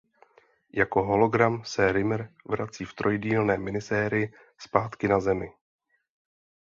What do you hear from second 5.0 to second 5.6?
na Zemi.